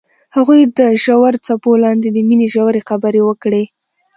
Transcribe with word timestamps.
هغوی 0.35 0.61
د 0.77 0.79
ژور 1.03 1.33
څپو 1.45 1.71
لاندې 1.83 2.07
د 2.11 2.17
مینې 2.27 2.47
ژورې 2.53 2.81
خبرې 2.89 3.21
وکړې. 3.25 3.63